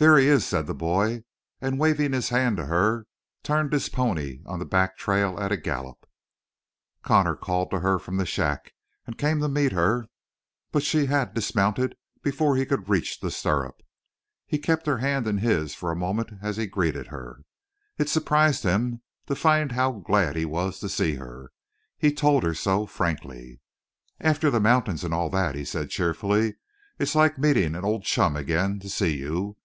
[0.00, 1.24] "There he is," said the boy,
[1.60, 3.08] and waving his hand to her,
[3.42, 6.08] turned his pony on the back trail at a gallop.
[7.02, 8.74] Connor called to her from the shack
[9.08, 10.06] and came to meet her,
[10.70, 13.82] but she had dismounted before he could reach the stirrup.
[14.46, 17.40] He kept her hand in his for a moment as he greeted her.
[17.98, 21.50] It surprised him to find how glad he was to see her.
[21.96, 23.58] He told her so frankly.
[24.20, 26.54] "After the mountains and all that," he said cheerfully,
[27.00, 29.56] "it's like meeting an old chum again to see you.